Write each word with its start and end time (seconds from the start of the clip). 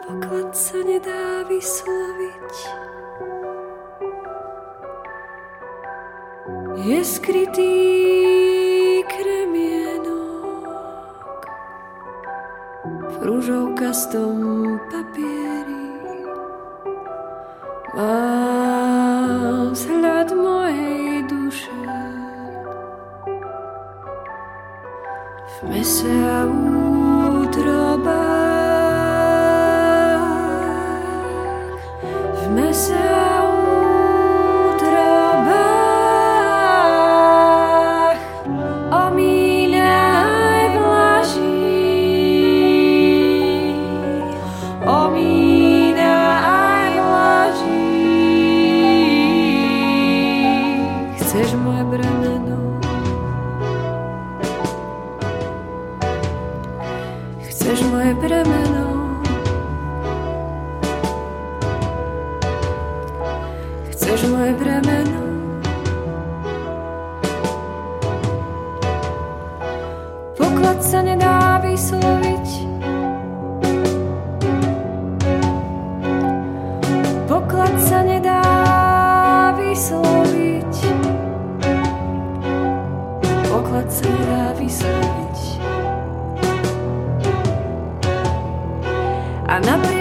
Poklad 0.00 0.56
sa 0.56 0.80
nedá 0.80 1.44
vysloviť. 1.44 2.54
Je 6.80 7.00
skrytý 7.04 7.76
kremienok 9.04 10.64
v 12.80 13.14
rúžovkastom 13.20 14.36
papieri. 14.88 15.84
Má 17.92 18.16
vzhľad 19.76 20.32
mojej 20.32 21.26
duše 21.28 21.76
v 25.44 25.56
mese 25.68 26.08
a 26.08 26.48
útrobách, 26.48 26.89
Chceš 57.70 57.86
moje 57.86 58.14
bremeno? 58.18 58.86
Chceš 63.94 64.26
moje 64.26 64.58
bremeno? 64.58 65.22
Poklad 70.34 70.82
sa 70.82 70.98
nedá 71.06 71.62
vysloviť. 71.62 72.48
Poklad 77.30 77.74
sa 77.78 78.02
nedá 78.02 78.42
vysloviť. 79.54 80.74
Poklad 83.46 83.86
sa 83.94 84.10
nedá 84.10 84.58
vysloviť. 84.58 84.99
A 89.50 89.58
napriek 89.58 89.99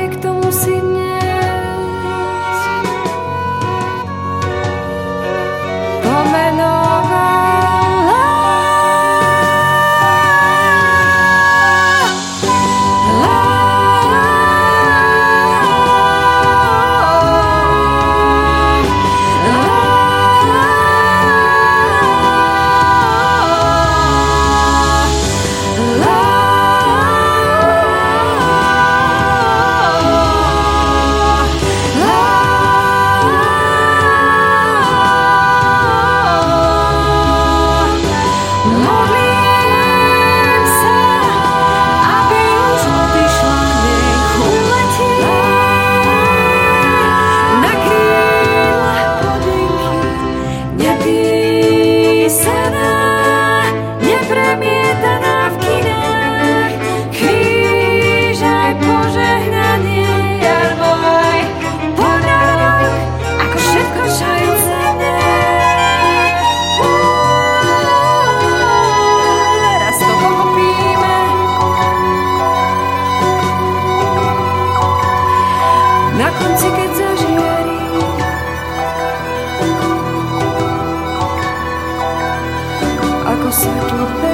closer 83.49 83.65
to 83.89 84.05
bed. 84.21 84.28